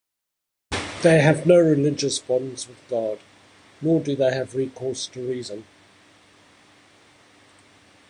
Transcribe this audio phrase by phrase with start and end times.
[1.03, 3.19] They have no religious bonds with God,
[3.81, 5.63] nor do they have recourse to reason.